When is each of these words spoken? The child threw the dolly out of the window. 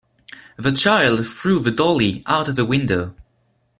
The 0.57 0.71
child 0.71 1.27
threw 1.27 1.59
the 1.59 1.69
dolly 1.69 2.23
out 2.25 2.47
of 2.47 2.55
the 2.55 2.65
window. 2.65 3.13